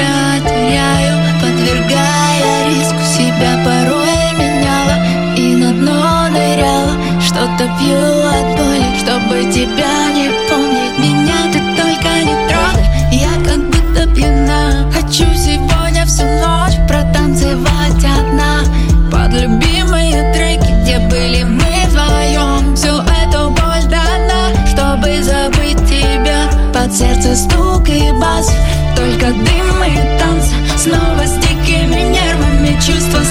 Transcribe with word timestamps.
себя 0.00 0.40
теряю 0.48 1.18
Подвергая 1.40 2.68
риску 2.68 3.02
себя 3.04 3.58
порой 3.64 4.38
меняла 4.38 4.96
И 5.36 5.56
на 5.56 5.72
дно 5.72 6.28
ныряла. 6.28 6.92
Что-то 7.20 7.68
пью 7.78 7.96
от 7.96 8.56
боли 8.56 8.96
Чтобы 8.98 9.52
тебя 9.52 10.12
не 10.14 10.30
помнить. 10.48 10.98
Меня 10.98 11.52
ты 11.52 11.58
только 11.76 12.10
не 12.24 12.34
трогай 12.48 12.86
Я 13.12 13.32
как 13.44 13.60
будто 13.70 14.06
пьяна. 14.14 14.90
Хочу 14.92 15.24
сегодня 15.34 16.04
всю 16.06 16.24
ночь 16.24 16.76
протанцевать 16.88 18.04
одна. 18.04 18.60
Под 19.10 19.32
любимые 19.32 20.32
треки, 20.32 20.72
где 20.82 20.98
были 20.98 21.42
мы 21.44 21.86
вдвоем. 21.88 22.74
Всю 22.76 22.96
эту 22.98 23.50
боль 23.50 23.84
дана, 23.88 24.66
чтобы 24.66 25.22
забыть 25.22 25.78
тебя. 25.88 26.48
Под 26.72 26.92
сердце 26.92 27.34
стук 27.36 27.88
и 27.88 28.12
бас. 28.20 28.50
Только 29.00 29.32
дым 29.32 29.82
и 29.82 30.18
танцы 30.18 30.54
Снова 30.76 31.24
с 31.24 31.32
дикими 31.38 32.02
нервами 32.12 32.78
Чувства 32.80 33.24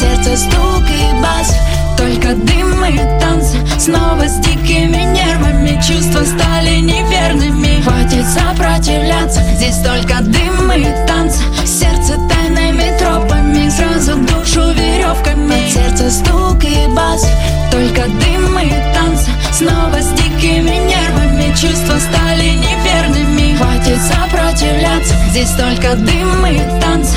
сердце 0.00 0.36
стук 0.36 0.84
и 0.88 1.22
бас, 1.22 1.54
только 1.98 2.34
дым 2.34 2.84
и 2.86 2.96
танцы 3.20 3.58
Снова 3.78 4.26
с 4.26 4.38
дикими 4.38 5.02
нервами, 5.12 5.80
чувства 5.86 6.24
стали 6.24 6.76
неверными. 6.80 7.82
Хватит 7.82 8.26
сопротивляться, 8.26 9.42
здесь 9.56 9.76
только 9.78 10.22
дым 10.22 10.72
и 10.72 10.84
танцы. 11.06 11.42
Сердце 11.66 12.14
тайными 12.28 12.98
тропами, 12.98 13.68
сразу 13.68 14.16
душу 14.16 14.72
веревками. 14.72 15.64
Под 15.64 15.70
сердце 15.70 16.10
стук 16.10 16.64
и 16.64 16.86
бас, 16.94 17.26
только 17.70 18.04
дым 18.06 18.58
и 18.58 18.70
танцы 18.94 19.30
Снова 19.52 20.00
с 20.00 20.12
дикими 20.12 20.76
нервами, 20.88 21.50
чувства 21.50 21.98
стали 21.98 22.50
неверными. 22.50 23.56
Хватит 23.56 23.98
сопротивляться, 24.00 25.14
здесь 25.30 25.50
только 25.50 25.96
дым 25.96 26.46
и 26.46 26.58
танцы 26.80 27.09